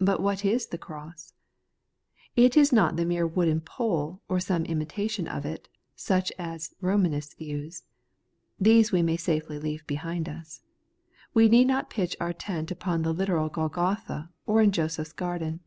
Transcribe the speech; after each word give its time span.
But 0.00 0.20
what 0.20 0.44
is 0.44 0.66
the 0.66 0.76
cross? 0.76 1.32
It 2.34 2.56
is 2.56 2.72
not 2.72 2.96
the 2.96 3.04
mere 3.04 3.28
wooden 3.28 3.60
pole, 3.60 4.20
or 4.28 4.40
some 4.40 4.64
imitation 4.64 5.28
of 5.28 5.46
it, 5.46 5.68
such 5.94 6.32
as 6.36 6.74
Ro 6.80 6.96
manists 6.96 7.38
use. 7.40 7.84
These 8.58 8.90
we 8.90 9.02
may 9.02 9.16
safely 9.16 9.60
leave 9.60 9.86
behind 9.86 10.28
us. 10.28 10.62
We 11.32 11.48
need 11.48 11.68
not 11.68 11.90
pitch 11.90 12.16
our 12.18 12.32
tent 12.32 12.72
upon 12.72 13.02
the 13.02 13.14
literal 13.14 13.48
Golgotha, 13.48 14.30
or 14.46 14.60
in 14.62 14.72
Joseph's 14.72 15.12
garden. 15.12 15.60